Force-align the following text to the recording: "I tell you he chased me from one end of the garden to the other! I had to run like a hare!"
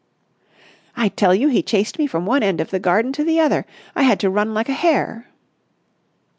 "I 0.97 1.09
tell 1.09 1.35
you 1.35 1.47
he 1.49 1.61
chased 1.61 1.99
me 1.99 2.07
from 2.07 2.25
one 2.25 2.41
end 2.41 2.59
of 2.59 2.71
the 2.71 2.79
garden 2.79 3.13
to 3.13 3.23
the 3.23 3.39
other! 3.39 3.67
I 3.95 4.01
had 4.01 4.19
to 4.21 4.31
run 4.31 4.51
like 4.51 4.67
a 4.67 4.73
hare!" 4.73 5.27